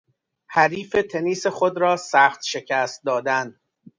حریف 0.49 0.95
تنیس 1.11 1.47
خود 1.47 1.77
را 1.77 1.97
سخت 1.97 2.41
شکست 2.43 3.03
دادن 3.05 3.59